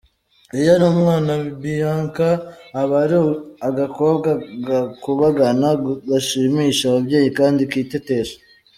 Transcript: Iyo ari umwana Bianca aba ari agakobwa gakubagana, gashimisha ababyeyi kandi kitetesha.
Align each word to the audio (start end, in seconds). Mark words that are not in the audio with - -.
Iyo 0.57 0.69
ari 0.75 0.85
umwana 0.93 1.31
Bianca 1.63 2.29
aba 2.81 2.95
ari 3.03 3.17
agakobwa 3.67 4.29
gakubagana, 4.67 5.67
gashimisha 6.09 6.83
ababyeyi 6.87 7.29
kandi 7.39 7.61
kitetesha. 7.71 8.37